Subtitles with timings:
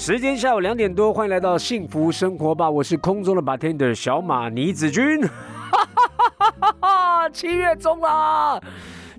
[0.00, 5.20] 时间下午两点多，欢迎来到幸福生活吧，我是空中的 bartender 小马倪子君。
[5.20, 5.28] 哈
[5.70, 8.58] 哈哈哈哈七月中啦，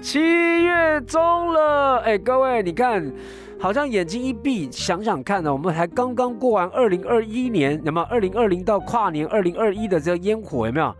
[0.01, 3.13] 七月中了，哎，各位，你看，
[3.59, 8.05] 好像眼睛一闭，想想看呢，我们才刚刚过完二零二一年，有没有？
[8.07, 10.95] 二零二零到跨年二零二一的这个烟火有没有？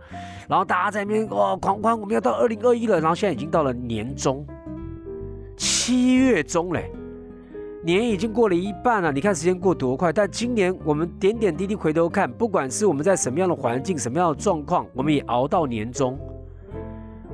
[0.48, 4.46] 然后大家在那边哇狂欢，我们要到二零二一了，然后现在已经到了年中，
[5.56, 6.88] 七月中嘞。
[7.84, 10.12] 年已经过了一半了，你看时间过多快。
[10.12, 16.16] 但今年我们点点滴滴回头看，不管是我们在什么样的环境、什么样的状况，我们也熬到年终。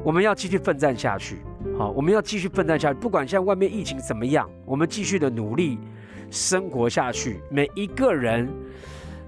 [0.03, 1.39] 我们要继续奋战下去，
[1.77, 2.99] 好，我们要继续奋战下去。
[2.99, 5.79] 不管现在外面疫情怎么样，我们继续的努力
[6.31, 7.43] 生活下去。
[7.51, 8.49] 每一个人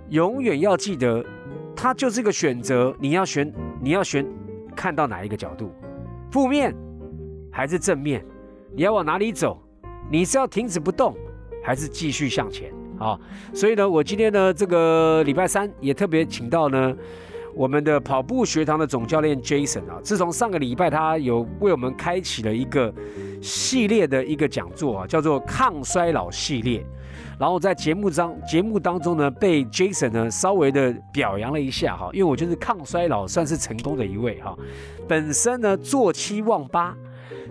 [0.08, 1.22] 永远要记得，
[1.76, 2.96] 它就是一个选择。
[2.98, 4.26] 你要选，你要选，
[4.74, 5.70] 看到哪一个角度，
[6.30, 6.74] 负面
[7.52, 8.24] 还是正面？
[8.74, 9.60] 你要往哪里走？
[10.08, 11.14] 你是要停止不动，
[11.64, 13.18] 还是继续向前啊？
[13.52, 16.94] 所以呢，我今天呢，这个礼拜三也特别请到呢，
[17.54, 20.00] 我们的跑步学堂的总教练 Jason 啊。
[20.02, 22.92] 自从上个礼拜，他有为我们开启了一个
[23.40, 26.84] 系列的一个讲座啊，叫做抗衰老系列。
[27.38, 34.54] 然后在节目当节目当中呢，被 Jason 呢稍微的表扬了一下哈，因为我就是抗衰老算是成功的一位哈。
[35.08, 36.96] 本身呢，做七望八。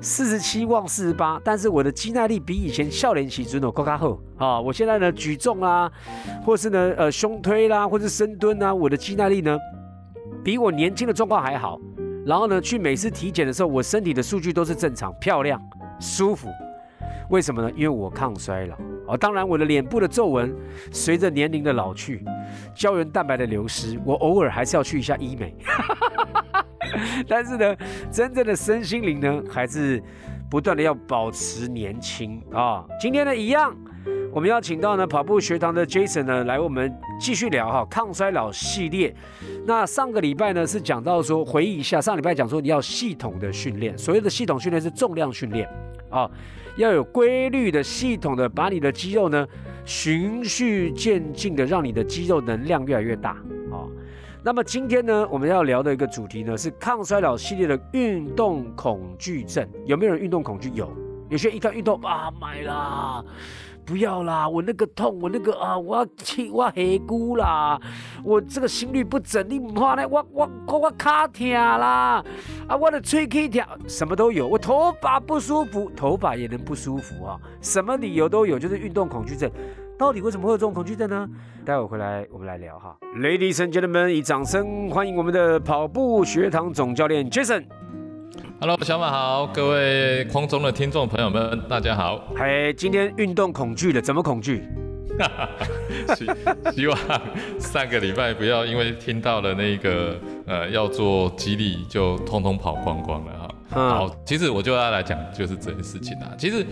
[0.02, 4.60] 四十七望四十八，但是我的肌耐力比以前笑脸起尊哦，高卡后啊！
[4.60, 5.92] 我现在呢举重啊，
[6.46, 9.58] 或是呢呃胸推啦，或是深蹲啊，我的肌耐力呢
[10.44, 11.80] 比我年轻的状况还好。
[12.26, 15.62] 然后呢去每次体检的时候，我身体的数据都是正常、漂亮、
[16.00, 16.50] 舒服。
[17.30, 17.72] 为什么呢？
[17.76, 18.76] 因为我抗衰老
[19.14, 19.18] 啊！
[19.18, 20.56] 当然我的脸部的皱纹
[20.92, 22.26] 随着年龄的老去，
[22.74, 25.56] 胶原蛋白的流失，我偶尔还是要去一下医美。
[27.28, 27.76] 但是呢，
[28.12, 30.02] 真正的身心灵呢，还是
[30.50, 32.86] 不断的要保持年轻啊。
[33.00, 33.76] 今天呢，一样，
[34.32, 39.14] 我们要请到呢跑步学堂的 Jason 呢，来我们继续聊哈抗衰老系列。
[39.66, 45.70] 那上个礼拜呢是讲到说，回忆一下上礼拜讲说你要系统的训练，所谓的系统训练是重量训练
[46.10, 46.30] 啊，
[46.78, 49.48] 要有规律的、系统的把你的肌肉呢
[49.86, 53.38] 循序渐进的让你的肌肉能量越来越大。
[54.42, 59.68] 那么今天呢，我们要聊的一个主题呢，是抗衰老系列的运动恐惧症。
[59.86, 60.72] 有没有人运动恐惧？
[60.74, 60.90] 有，
[61.30, 63.22] 有些人一看运动啊，买啦，
[63.86, 67.78] 不要啦，我那个痛，我那个啊，我要气，我黑姑啦，
[68.24, 70.08] 我这个心率不整，你唔怕呢？
[70.08, 72.24] 我我我卡疼啦，
[72.66, 79.52] 啊，我的吹气条，什么都有，我头发不舒服，头发也能不舒服啊，什么理由都有，就是运动恐惧症。
[80.00, 81.28] 到底为什么会有这种恐惧症呢？
[81.66, 82.96] 待会回来我们来聊哈。
[83.18, 87.66] Ladies and gentlemen，以掌声欢迎我们的跑步学堂总教练 Jason。
[88.62, 92.18] Hello，小马好，各位空中的听众朋友们，大家好。
[92.34, 94.64] 嘿，今天运动恐惧了，怎么恐惧？
[96.16, 96.26] 希
[96.74, 96.98] 希望
[97.60, 103.90] 上个礼拜不要因为听到了那个呃要做激励就通通跑光光了哈。
[103.90, 106.66] 好，其实我就要来讲就是这件事情啊，其实。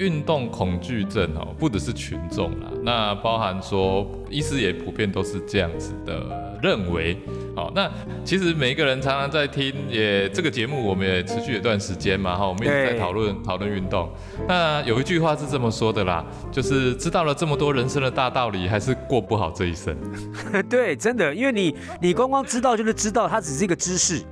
[0.00, 7.18] 运动恐惧症哦，不只是群众啦，那包含说医师也普遍都是这样子的认为。
[7.54, 7.90] 好，那
[8.24, 14.10] 其实每一个人常常在听，也这个节目我们也持续一段时间嘛，哈，我们也在讨论讨论运动。
[14.48, 19.94] 那有一句话是这么说的啦，就是知道了这么多人生的大道理，还是过不好这一生。
[20.70, 24.22] 对，真的，因为你你光光知道就是知道，它只是一个知识，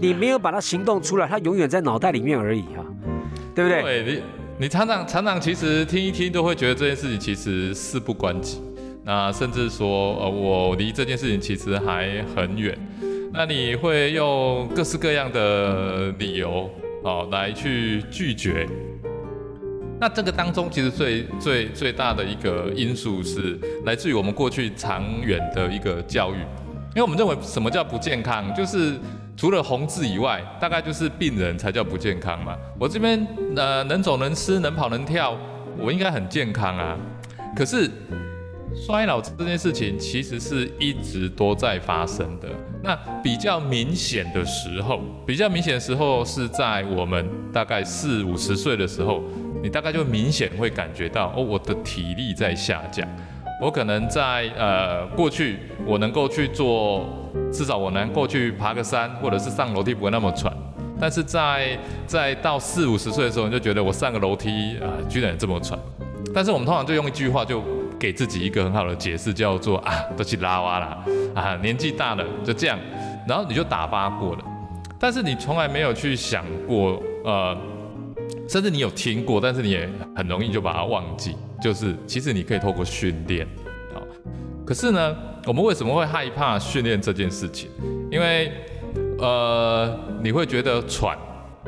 [0.00, 2.84] 你没有把它行动出来，它永远在脑袋里面而已哈，
[3.54, 3.82] 对不对？
[3.82, 4.41] 对，你。
[4.62, 8.62] 你厂长，厂长其实听一听都会觉得这件事情其实事不关己，
[9.04, 12.78] 那甚至说呃我离这件事情其实还很远，
[13.32, 16.70] 那你会用各式各样的理由
[17.02, 18.64] 哦来去拒绝，
[20.00, 26.38] 那这个当中其实最最最大的一个因素是来自于我们过去长远的一个教育，
[26.94, 28.94] 因为我们认为什么叫不健康就是。
[29.36, 32.56] 除了红字以外，大概就是病人才叫不健康嘛。
[32.78, 33.26] 我这边
[33.56, 35.36] 呃能走能吃能跑能跳，
[35.78, 36.96] 我应该很健康啊。
[37.56, 37.90] 可是
[38.74, 42.48] 衰老这件事情其实是一直都在发生的。
[42.82, 49.22] 那比较明显的时候，比较明显的时候是在我们大概四五十岁的时候，
[49.62, 53.06] 你大概就明显会感觉到哦，我的体力在下降。
[53.62, 55.56] 我可能在呃过去，
[55.86, 57.06] 我能够去做，
[57.52, 60.52] 至少我能够去爬个山，或者是上楼梯不会那么喘。
[61.00, 65.78] 但是在在到四五十岁的时候，你就觉得我上个楼梯啊，居然这么喘。
[66.34, 67.62] 但是我们通常就用一句话就
[68.00, 70.98] 给自己一个很好的解释，叫做啊，都去拉哇啦，
[71.32, 72.76] 啊，年纪大了就这样，
[73.28, 74.38] 然后你就打发过了。
[74.98, 77.56] 但是你从来没有去想过，呃，
[78.52, 81.34] 甚至你有听过，但是你也很容易就把它忘记。
[81.62, 83.46] 就是其实你可以透过训练，
[83.94, 83.96] 啊，
[84.66, 85.16] 可是呢，
[85.46, 87.70] 我们为什么会害怕训练这件事情？
[88.10, 88.52] 因为
[89.18, 91.16] 呃，你会觉得喘，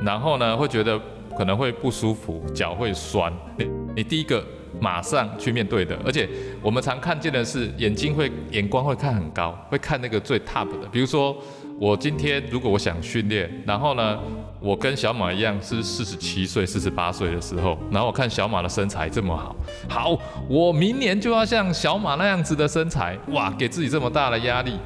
[0.03, 1.01] 然后呢，会觉得
[1.35, 3.33] 可能会不舒服，脚会酸。
[3.57, 3.67] 你
[3.97, 4.45] 你第一个
[4.79, 6.29] 马上去面对的，而且
[6.61, 11.35] 我们常看见的是眼睛会眼光会看很高，会看那个最 top 的，比如说。
[11.81, 14.19] 我今天如果我想训练，然后呢，
[14.61, 19.57] 我跟小马一样是四十七岁、四十八岁的时候，然后我看小马的身材这么好，
[19.89, 20.19] 好，
[20.49, 24.79] 我明年就要像小马那样子的身材，哇，给自己这么大的压力，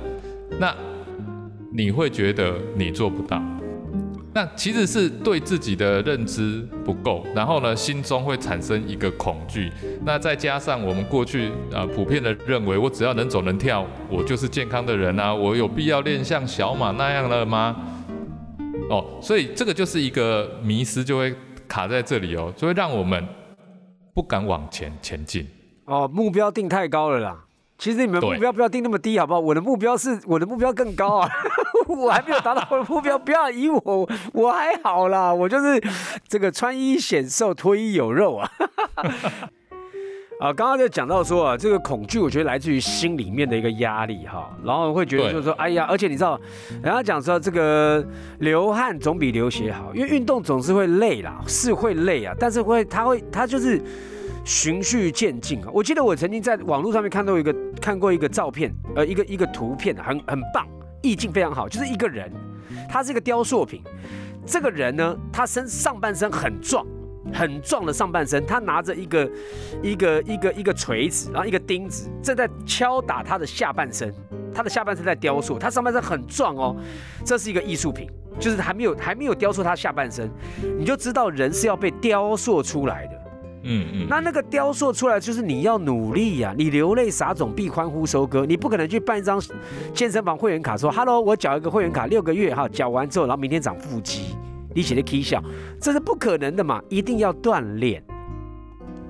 [0.58, 0.74] 那
[1.72, 3.40] 你会觉得你做不到。
[4.38, 9.68] 那其实是对自己的认知不够，然后呢，心中会产生一个恐惧。
[10.06, 17.74] 那再加上我们过去啊普遍的认为，我只要能走能跳，我就是健康的人啊，我有必要练像小马那样了吗？
[18.88, 21.34] 哦，所以这个就是一个迷失，就会
[21.66, 23.26] 卡在这里哦，就会让我们
[24.14, 25.44] 不敢往前前进。
[25.86, 27.44] 哦，目标定太高了啦。
[27.76, 29.40] 其实你们目标不要定那么低，好不好？
[29.40, 31.28] 我的目标是我的目标更高啊，
[31.88, 35.82] 我还没有达到我的目标，不要以我，我还好啦，我就是
[36.28, 38.50] 这个穿衣显瘦，脱衣有肉啊。
[40.40, 46.40] 啊，刚刚就讲到说啊，这个恐惧，我觉得来自于心里面的一个压力哈，然后会觉得就是说，哎呀，而且你知道，
[46.82, 48.06] 人家讲说这个
[48.38, 53.82] 流汗总比流血好，因为运动总是会累啦，是会累啊，但是会，他会，他就是。
[54.44, 55.68] 循序渐进啊！
[55.70, 60.66] 我记得我曾经在网络上面看到一个看过一个照片，呃，一个一个图片，很很棒，
[61.02, 62.30] 意境非常好，就是一个人，
[62.88, 63.82] 他是一个雕塑品。
[64.46, 66.86] 这个人呢，他身上半身很壮，
[67.34, 69.30] 很壮的上半身，他拿着一个
[69.82, 74.14] 一个一个一个锤子，然后一个钉子，正在敲打他的下半身，
[74.54, 76.74] 他的下半身在雕塑，他上半身很壮哦，
[77.24, 78.08] 这是一个艺术品，
[78.40, 80.30] 就是还没有还没有雕塑他下半身，
[80.78, 83.17] 你就知道人是要被雕塑出来的。
[83.70, 89.38] 嗯嗯，那那个雕塑出来就是你要努力呀，你流泪撒种必欢呼收割，你不可能去办一张
[89.92, 94.34] 健身房会员卡，说 Hello，我缴一个会员卡六个月哈，缴完之后，然后明天长腹肌，
[94.74, 95.42] 你写的 K 笑，
[95.80, 98.02] 这是不可能的嘛，一定要锻炼。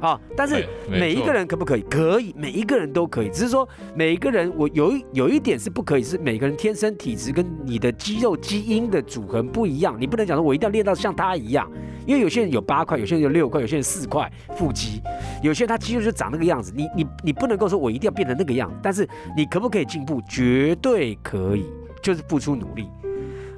[0.01, 0.21] 啊！
[0.37, 1.83] 但是每一个人可不可以？
[1.83, 3.29] 可以，每一个人都可以。
[3.31, 9.97] 只是说每一个人，我有一有一点是不可以，是每个人天生体质跟你的肌肉基因的组合不一样。
[9.99, 11.71] 你不能讲说我一定要练到像他一样，
[12.07, 15.01] 因为有些人有八块，有些人有六块，有些人四块腹肌，
[15.43, 16.73] 有些人他肌肉就长那个样子。
[16.75, 20.23] 你你你不能够说我一定要变成那个样，但是你可不可以进步？
[20.29, 21.65] 绝对可以，
[22.03, 22.89] 就是付出努力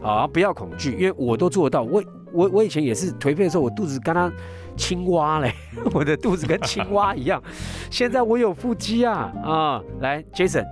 [0.02, 0.26] 啊！
[0.26, 1.82] 不要恐惧，因为我都做得到。
[1.82, 2.02] 我
[2.32, 4.30] 我我以前也是颓废的时候，我肚子跟他。
[4.76, 5.52] 青蛙嘞，
[5.92, 7.42] 我的肚子跟青蛙一样。
[7.90, 9.82] 现在我有腹肌啊啊！
[10.00, 10.64] 来，Jason，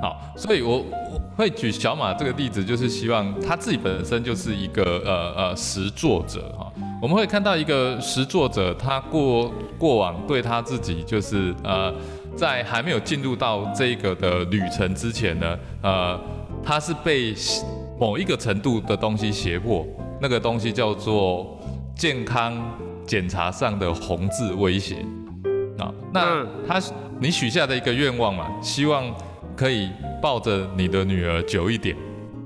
[0.00, 6.70] 好，所以我我会举小马这个例子，就是希望他自己本身就是一个呃呃实作者哈。
[7.02, 11.92] 我们会看到一个实作者，他过过往对他自己就是呃，
[12.36, 16.20] 在还没有进入到这个的旅程之前呢，呃，
[16.62, 17.34] 他是被
[18.00, 19.86] 某一个程度的东西胁迫，
[20.20, 21.56] 那个东西叫做
[21.94, 22.60] 健康。
[23.06, 25.04] 检查上的红字威胁
[25.78, 26.80] 啊，那他
[27.18, 29.12] 你许下的一个愿望嘛，希望
[29.56, 29.90] 可以
[30.22, 31.96] 抱着你的女儿久一点，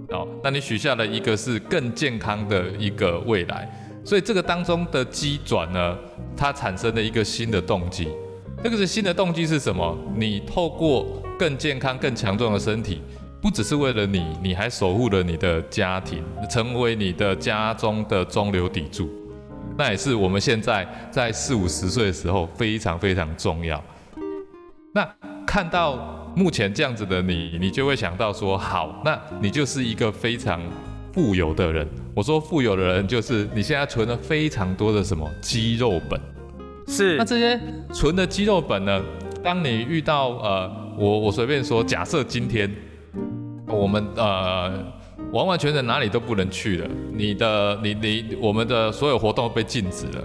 [0.08, 3.70] 哦，那你许下了一个是更健康的一个未来，
[4.02, 5.99] 所以这个当中的机转呢，
[6.34, 8.08] 它产生了一个新的动机，
[8.62, 9.94] 这个是新的动机是什么？
[10.16, 11.04] 你透过
[11.38, 13.02] 更健康、更强壮的身体，
[13.45, 19.07] 不只是为了你，你还守护了你的家庭，成为你的家中的中流砥柱。
[19.77, 23.85] 那也是我们现在在四五十岁的时候非常非常重要。
[24.95, 25.07] 那
[25.47, 30.59] 看到目前这样子的你，你就会想到说，好，那你就是一个非常
[31.13, 31.87] 富有的人。
[32.17, 36.19] 我说富有的人，就是你现在存了非常多的什么肌肉本。
[36.89, 37.19] 是。
[37.19, 37.61] 那这些
[37.93, 39.03] 存的肌肉本呢？
[39.43, 42.75] 当你遇到呃，我我随便说，假设今天
[43.75, 44.93] 我们呃。
[45.31, 50.25] 完完全全哪里都不能去了，你的你你我们的所有活动被禁止了。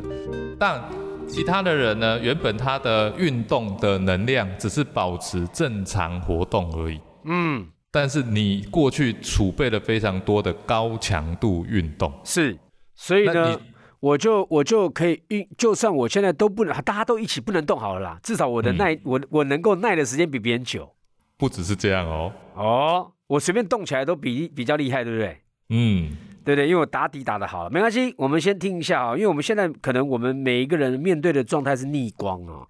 [0.59, 0.83] 但
[1.27, 2.19] 其他的人呢？
[2.19, 6.99] 原本他的运动的能量只是保持正常活动而已。
[7.25, 7.67] 嗯。
[7.91, 12.11] 但是你过去储备了非常多的高强度运动。
[12.23, 12.57] 是。
[12.95, 13.59] 所以呢，
[13.99, 18.19] 我就我就可以运，就算我现在都不能，大家都一起不能动好了啦。
[18.23, 20.91] 至少我的耐，我我能够耐的时间比别人久。
[21.37, 22.33] 不只是这样哦。
[22.55, 23.11] 哦。
[23.29, 25.37] 我随便动起来都比比较厉害，对不对？
[25.69, 26.09] 嗯，
[26.43, 28.11] 对对，因为我打底打的好，没关系。
[28.17, 32.65] 我们先听一下啊，因为我们现在可能我们每一个人面对的状态是逆光啊，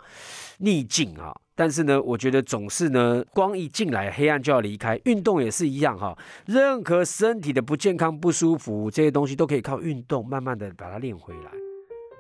[0.58, 1.34] 逆境啊。
[1.56, 5.00] 但是呢，我觉得总是呢，光一进来，黑暗就要离开。
[5.06, 11.69] 运动也是一样哈，任何身体的不健康、不舒服这些东西，都可以靠运动慢慢的把它练回来。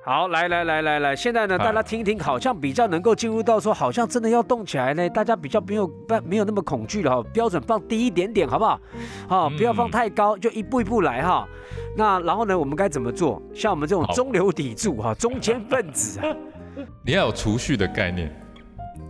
[0.10, 7.30] 好，来来来来来，现在呢，大家听一听，好像比较能够进入到说，好像真的要动起来呢，大家比较没有不没有那么恐惧了哈。
[7.32, 8.82] 标准放低一点点，好不好？
[9.28, 11.48] 好，不要放太高，就一步一步来哈。
[11.96, 13.40] 那然后呢，我们该怎么做？
[13.54, 16.36] 像我们这种中流砥柱哈，中间分子啊，
[17.06, 18.36] 你要有储蓄的概念。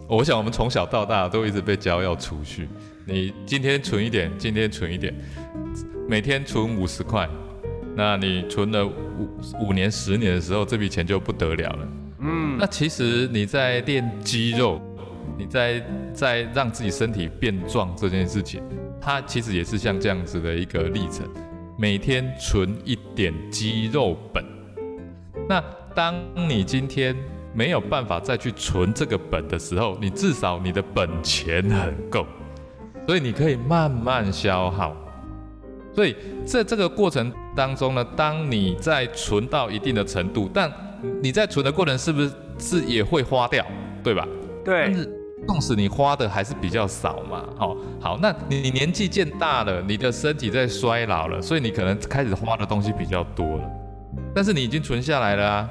[0.05, 2.67] 我想我们从小到大都一直被教要储蓄。
[3.05, 5.15] 你今天存一点，今天存一点，
[6.09, 7.25] 每天存五十块，
[7.99, 9.29] 那你存了五
[9.59, 11.87] 五年、十年的时候，这笔钱就不得了了。
[12.19, 14.81] 嗯，那其实你在练肌肉，
[15.37, 18.63] 你在在让自己身体变壮这件事情，
[19.01, 21.27] 它其实也是像这样子的一个历程。
[21.77, 24.41] 每天存一点肌肉本，
[25.49, 25.61] 那
[25.93, 26.15] 当
[26.47, 27.13] 你今天。
[27.51, 32.23] 没有办法再去存这个本的时候，你至少你的本钱很够，
[33.07, 34.95] 所以你可以慢慢消耗。
[35.91, 36.15] 所以
[36.45, 40.71] 在这个过程当中呢，当你在存到一定的程度，但
[41.21, 43.65] 你在存的过程是不是是也会花掉，
[44.01, 44.25] 对吧？
[44.63, 44.85] 对。
[44.85, 45.05] 但是
[45.45, 53.63] 纵使你花的还是比较少嘛，哦，好，那你你年纪渐大了，你的身体在衰老了，所以你可能开始花的东西比较多了，
[54.33, 55.69] 但是你已经存下来了啊。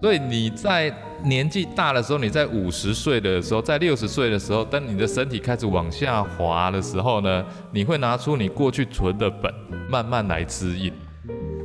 [0.00, 0.94] 所以你在
[1.24, 9.52] 年纪大的时候，你在五十岁的时候，在六十岁的时候，当你的身体开始往下滑的时候呢，你会拿出你过去存的本，
[9.90, 10.92] 慢慢来支应。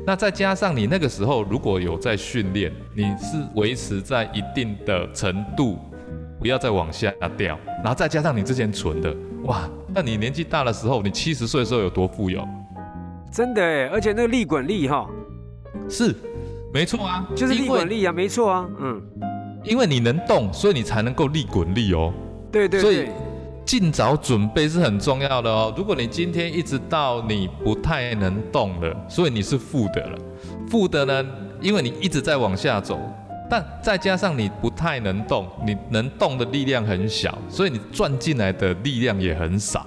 [0.05, 5.77] 那再加上你那个时候如果有在训练，你是维持在一定的程度，
[6.39, 7.57] 不要再往下掉。
[7.77, 12.45] 然后再加上你之前存的，哇，那你年纪大的时候，你七十岁的时候有多富有？
[13.31, 15.09] 真的哎，而且那个利滚利哈，
[15.89, 16.15] 是。
[16.73, 18.99] 没错啊，就是利滚利啊，没错啊，嗯，
[19.63, 22.11] 因为你能动，所以你才能够利滚利哦。
[22.51, 23.07] 对对，所以
[23.65, 25.73] 尽早准备是很重要的哦。
[25.77, 30.17] 如果你今天一直到你不太能动了，所以你是负的了。
[30.69, 31.25] 负的呢，
[31.61, 32.99] 因为你一直在往下走，
[33.49, 39.85] 但再加上你不太能动，你能动的力量很小，所以你转进来的力量也很少。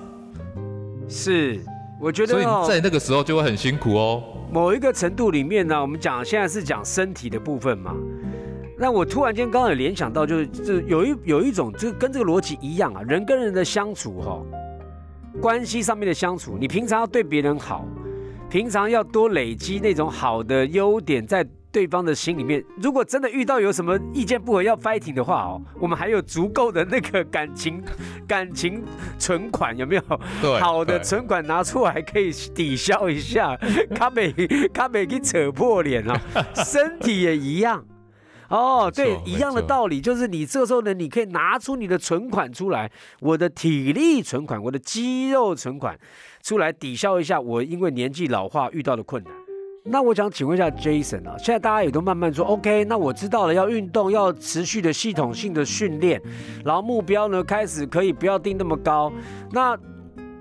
[1.09, 1.61] 是，
[2.01, 4.23] 我觉得，所以在那个时候就会很辛苦哦。
[4.51, 7.95] 某一个程度里面呢，我们讲现在是讲身体的部分嘛。
[8.79, 14.43] 那我突然间刚刚有联想到，就是这有一有一种，就跟这个逻辑一样啊，人跟人的相处哈，
[15.41, 17.87] 关系上面的相处，你平常要对别人好，
[18.51, 21.47] 平常要多累积那种好的优点在。
[21.73, 27.83] 对方的心里面，如果真的遇到有什么意见不合要 fighting 的话哦，我们还有足够的那个感情
[28.27, 28.83] 感情
[29.19, 30.03] 存款有没有？
[30.41, 33.55] 对，好的存款拿出来可以抵消一下。
[33.95, 34.33] 卡美
[34.73, 36.19] 卡美给扯破脸了，
[36.65, 37.85] 身体也一样
[38.49, 38.91] 哦。
[38.95, 45.99] 对，一样的道理，就是你这时候呢，你可以拿出你的存款出来，我的体力存款，我的肌肉存款
[46.43, 49.33] 出来抵消一下我因为年纪老化遇到的困难。
[49.89, 56.21] 那我想请问一下 Jason 啊，现在大家也都慢慢说 OK，那我知道了，要运动，要持续的系统性的训练，
[56.65, 59.13] 然后目标呢开始可以不要定那么高。
[59.53, 59.79] 那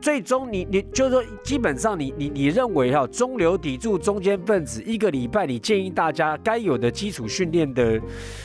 [0.05, 7.99] 最终你你就是说，基本上你你你认为哈，中流砥柱中间分子一个礼拜，你建议大家该有的基础训练的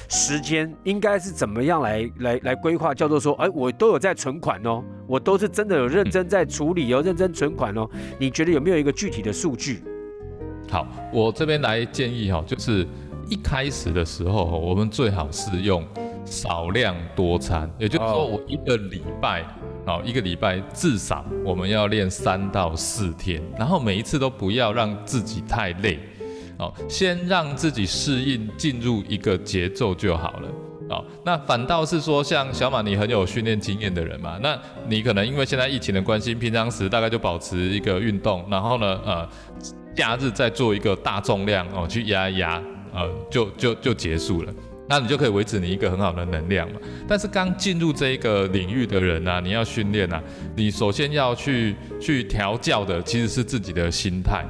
[0.08, 2.94] 时间应该是怎么样来来来规划？
[2.94, 7.86] 叫做说，哎，我都有在存款哦，我都是真的有认真在处理，有认真存款哦。
[8.18, 9.82] 你觉得有没有一个具体的数据？
[10.70, 12.88] 好，我这边来建议哈，就是
[13.28, 15.86] 一开始的时候，我们最好是用
[16.24, 19.44] 少量多餐，也就是说，我一个礼拜，
[19.84, 25.98] 好，一个礼拜至少我们要练三到四天，然后每一次都不要让自己太累，
[26.58, 30.48] 哦，先让自己适应进入一个节奏就好了，
[30.90, 34.58] 哦，那反倒是说，像小马你很有训练经验的人嘛，那
[34.88, 39.28] 你可能因为现在疫情的关系，平常时大概就保持一个运动，然后呢，呃。
[39.92, 42.62] 假日再做一个大重量哦，去压一压，
[42.94, 44.54] 呃，就就就结束了。
[44.90, 46.80] 那你就可以维持你一个很好的能量嘛。
[47.06, 50.20] 但是刚进入这一个领域的人啊，你要训练啊，
[50.56, 54.44] 你首先要去去调教的其实是自己的心态。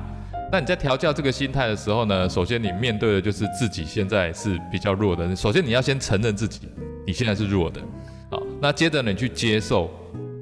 [0.51, 5.37] 那你在调教这个心态的时候呢，首先你面对的就是自己现在是比较弱的。
[5.37, 6.63] 首先你要先承认自己
[7.07, 7.81] 你现在是弱的，
[8.31, 9.91] 好，那接着你去接受，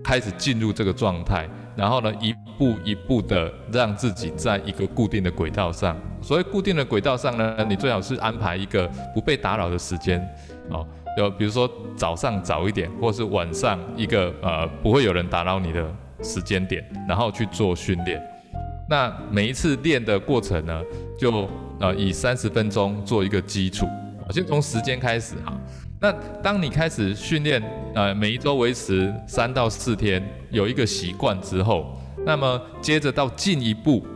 [0.04, 1.48] 开始进入这个状态。
[1.78, 5.96] 然后呢，一步一步的让自己在一个固定的轨道上。
[6.20, 10.20] 所谓固定的轨道上呢，你最好是安排一个不被打扰的时间，
[10.70, 10.84] 哦，
[11.16, 15.88] 就比如说早上早一点，或是晚上一个呃不会有人打扰你的
[16.20, 18.20] 时间点，然后去做训练。
[18.90, 20.82] 那每一次练的过程呢，
[21.16, 23.86] 就呃以三十分钟做一个基础，
[24.30, 25.56] 先从时间开始哈。
[26.00, 27.60] 那当你开始训练，
[27.92, 34.06] 呃，每一周维持三到四天，有一个习惯之后，那么接着到进一步，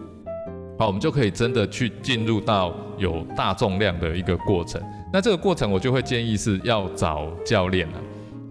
[0.78, 4.80] 好，我们就可以真的去进入到有大重量的一个过程。
[5.12, 7.94] 那这个过程我就会建议是要找教练了。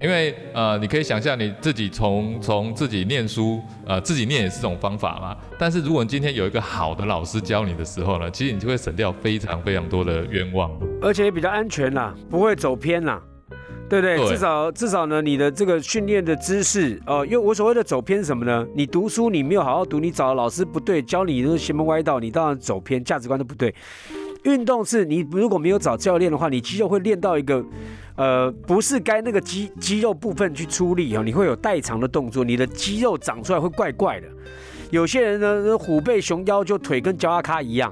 [0.02, 5.38] 因为呃，你可以想象你自己从从自己念书，呃，自己念也是种方法嘛。
[5.60, 10.72] 但是如果你今天有一个好的老师教你的时候呢，其实你就会省掉非常非常多的冤枉，
[11.04, 13.22] 而且也比较安全啦，不会走偏啦，
[13.88, 14.28] 对不对？
[14.28, 18.66] 至少至少呢，你的这个训练的知识，哦，因为我所谓的走偏什么呢？
[18.74, 23.76] 你读书你没有好好读，你找老师不对，教你都邪门歪道，你当然走偏，价值观都不对。
[24.46, 27.64] 运动是你如果没有找教练的话，你肌肉会练到一个。
[28.22, 34.28] 呃，不是该那个肌肌肉部分去出力哦，你会有代偿的动作，你的肌肉长出来会怪怪的。
[34.92, 37.92] 有些人呢，虎背熊腰，就腿跟焦阿卡一样，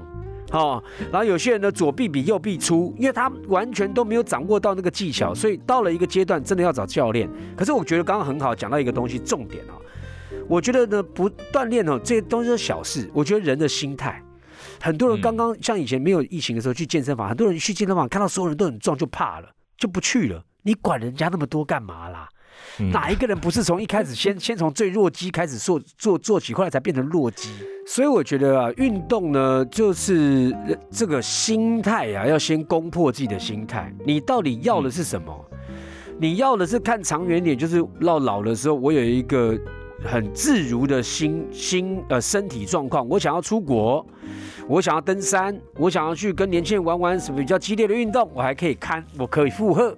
[0.52, 7.28] 哦，然后有些人呢，左臂比右臂粗，因为他完全都没有掌握到那个技巧，所以到了一个阶段，真的要找教练。
[7.56, 9.74] 可是我觉得刚刚很好讲到一个东西，重点哦，
[10.46, 13.10] 我觉得呢，不锻炼哦，这些东西是小事。
[13.12, 14.22] 我觉得人的心态，
[14.80, 19.48] 很多人刚刚像以前没有疫情的时候去健身房，很多人去健身房看到所有人都很壮，就怕了。
[19.80, 22.28] 就不去了，你管人家那么多干嘛啦？
[22.92, 27.48] 哪一个人不是从一开始先先从最弱鸡开始做做做起，后来才变成弱鸡？
[27.86, 30.54] 所以我觉得啊，运动呢，就是
[30.90, 33.92] 这个心态啊，要先攻破自己的心态。
[34.04, 35.34] 你到底要的是什么？
[36.18, 39.58] 你要的是看长远点，就是到老的时候，我有一个
[40.04, 44.06] 很自如的心心呃身体状况，我想要出国。
[44.70, 49.92] 我想要登山，我想要去跟年轻人玩玩什么比较激烈的运动，我还可以看，我可以负荷。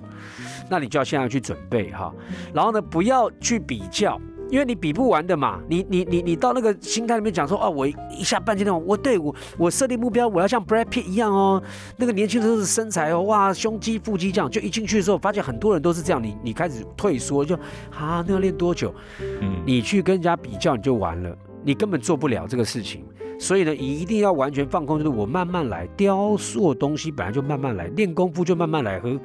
[0.71, 2.11] 那你就要现在去准备哈，
[2.55, 5.61] 然后呢，不要去比较，因为你比不完的嘛。
[5.69, 11.63] 你你你你到那个心态里面讲说，哦，我一下半阶段，我对我我设定目标，我要像 Brad Pitt 一样哦，
[11.99, 17.55] 那个年轻时候的身材哦，哇，胸肌腹肌这样，就一进去的时候，发现很多人都是这样，你你开始退缩，就
[17.95, 18.95] 啊，那要练多久？
[19.21, 23.05] 嗯，你去跟人家比较，你就完了，你根本做不了这个事情。
[23.43, 29.19] 所以呢，一定要完全放空，就是我慢慢来，雕塑东西本来就慢慢来，练功夫就慢慢来，和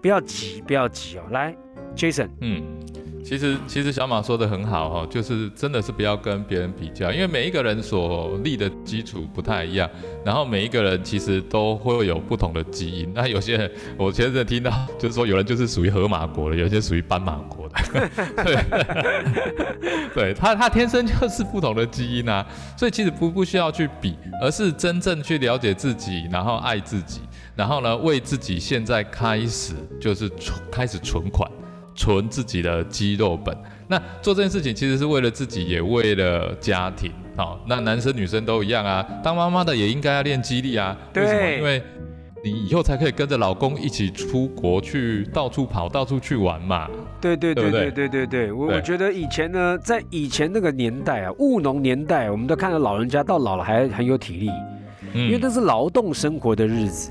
[0.00, 1.24] 不要急，不要急哦。
[1.32, 1.52] 来
[1.96, 2.62] ，Jason，嗯。
[3.24, 9.88] 其实，其实小马说的很好哈，就是真的是不要跟别人比较，因为每一个人所立的基础不太一样，
[10.24, 13.10] 然后每一个人其实都会有不同的基因。
[13.14, 18.10] 那有些人，我前阵听到就是说，有人就是属于河马国的，有些属于斑马国的，
[18.44, 18.56] 对，
[20.14, 22.44] 对他他天生就是不同的基因啊，
[22.76, 27.20] 所以其实不不需要去比，而是真正去了解自己，然后爱自己，
[27.54, 31.48] 然后呢，为自己现在开始就是存开始存款。
[31.94, 33.56] 存自己的肌肉本，
[33.88, 37.12] 那做这件事情其实是为了自己，也为了家庭。
[37.36, 40.96] 好，那男生女生都一样啊，当妈妈的也应该要练肌力啊。
[41.14, 41.58] 为什么？
[41.58, 41.82] 因为
[42.44, 46.88] 你以后才可以跟着老公一起出国去到处跑，到处去玩嘛。
[47.20, 54.50] 对对对对对对对，我我觉得以前呢，在以前那个年代啊，务农年代，我们都看到老人家到老了还很有体力。
[55.14, 57.10] 因为那是劳动生活的日子，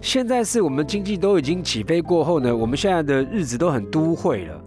[0.00, 4.64] 现在是我们经济都已经起飞过后呢，我们现在的日子都很都会了，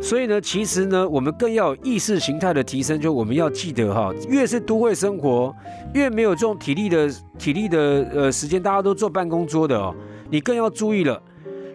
[0.00, 5.54] 所以呢，其实呢，我们更要有意识形态的提升，就我们要记得哈，越是都会生活，
[5.94, 7.78] 越没有这种体力的体力的
[8.12, 9.94] 呃时间，大家都坐办公桌的哦，
[10.30, 11.20] 你更要注意了，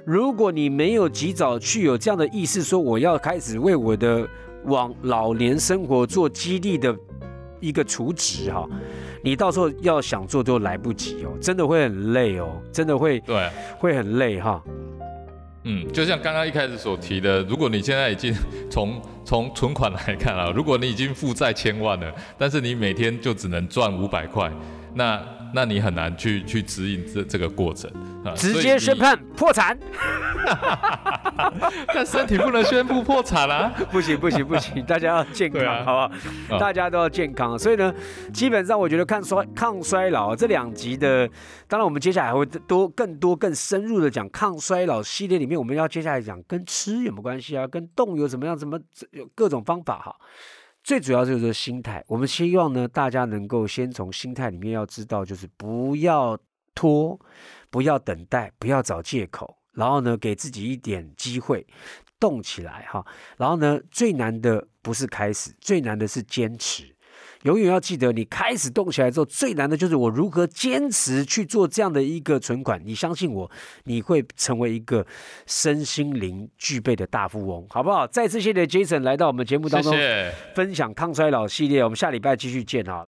[0.05, 4.27] 如果你没有及早去有这样的意识，说我要开始为我的
[4.65, 6.95] 往老年生活做激励的
[7.59, 8.67] 一个储值哈。
[9.23, 14.61] 你到时候要想做都来不及哦，真的会很累哦，真的会对，会很累哈。
[15.63, 18.33] 嗯，就像刚刚一开始所提的，如果你现在已经
[18.71, 24.51] 从从存款来看啊，如果你已经负债千万了，但是你每天就只能赚五百块，
[24.93, 25.21] 那。
[25.57, 27.89] 那你很难去去指引这这个过程
[28.23, 29.75] 啊，直接宣判破产，
[31.91, 36.13] 但身体不能宣布破产啊， 不行不行不行，大家要健康，好不
[36.53, 36.59] 好？
[36.59, 37.91] 大家都要健康，所以呢，
[38.31, 41.27] 基本上我觉得抗衰抗衰老这两集的，
[41.67, 50.15] 当然我们接下来还会多更多更深入的讲抗衰老系列里面，我们要接下来讲跟吃有没有关系啊，跟动有什么样，什么有各种方法哈。
[50.87, 56.39] 最主要就是心态，我们希望呢，大家能够先从心态里面要知道，就是不要
[56.73, 57.19] 拖，
[57.69, 61.67] 不要等待，不要找借口，然后呢，给自己一点机会，
[62.17, 63.05] 动起来哈。
[63.35, 66.95] 然后呢，最难的不是开始，最难的是坚持。
[67.43, 72.81] 永远要记得，你开始动起来之后，最难的就是我如何坚持去做这样的一个存款。
[72.83, 73.49] 你相信我，
[73.85, 75.05] 你会成为一个
[75.45, 78.05] 身心灵具备的大富翁，好不好？
[78.05, 79.95] 再次谢谢 Jason 来到我们节目当中，
[80.53, 81.83] 分享抗衰老系列。
[81.83, 83.06] 我们下礼拜继续见哈。